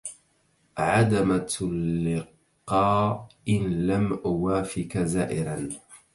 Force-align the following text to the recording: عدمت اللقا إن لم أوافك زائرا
عدمت 0.77 1.61
اللقا 1.61 3.27
إن 3.49 3.87
لم 3.87 4.13
أوافك 4.25 4.97
زائرا 4.97 5.69